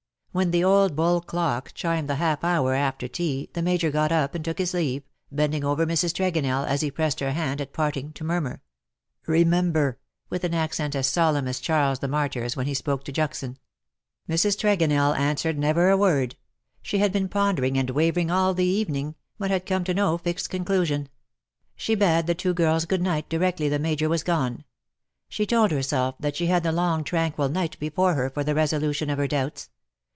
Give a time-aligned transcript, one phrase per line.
[0.33, 4.33] When the old buhl clock chimed the half hour after ten the Major got up
[4.33, 6.13] and took his leave, bending over Mrs.
[6.13, 8.61] Tregonell as he pressed her hand at parting to murmur:"
[9.37, 9.97] Remember,'^
[10.29, 13.57] with an accent as solemn as Charles the Martyr's when he spoke to Juxon.
[14.29, 14.55] Mrs.
[14.57, 16.37] Tregonell answered never a word.
[16.81, 20.49] She had been pondering and wavering all the evening, but had come to no fixed
[20.49, 21.09] conclusion.
[21.75, 24.63] She bade the two girls good night directly the Major was gone.
[25.27, 29.09] She told herself that she had the long tranquil night before her for the resolution
[29.09, 29.69] of her doubts.